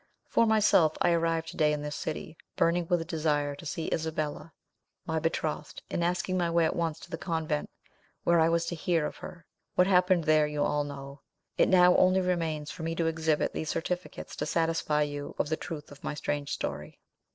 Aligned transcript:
For 0.25 0.47
myself, 0.47 0.97
I 1.03 1.11
arrived 1.11 1.49
to 1.49 1.57
day 1.57 1.71
in 1.71 1.83
this 1.83 1.95
city, 1.95 2.35
burning 2.55 2.87
with 2.89 3.05
desire 3.05 3.53
to 3.53 3.67
see 3.67 3.87
Isabella, 3.93 4.51
my 5.05 5.19
betrothed, 5.19 5.83
and 5.91 6.03
asked 6.03 6.27
my 6.27 6.49
way 6.49 6.65
at 6.65 6.75
once 6.75 6.97
to 7.01 7.11
the 7.11 7.19
convent, 7.19 7.69
where 8.23 8.39
I 8.39 8.49
was 8.49 8.65
to 8.65 8.75
hear 8.75 9.05
of 9.05 9.17
her. 9.17 9.45
What 9.75 9.85
happened 9.85 10.23
there 10.23 10.47
you 10.47 10.63
all 10.63 10.83
know. 10.83 11.21
It 11.55 11.69
now 11.69 11.95
only 11.97 12.19
remains 12.21 12.71
for 12.71 12.81
me 12.81 12.95
to 12.95 13.05
exhibit 13.05 13.53
these 13.53 13.69
certificates 13.69 14.35
to 14.37 14.47
satisfy 14.47 15.03
you 15.03 15.35
of 15.37 15.49
the 15.49 15.55
truth 15.55 15.91
of 15.91 16.03
my 16.03 16.15
strange 16.15 16.49
story." 16.51 16.99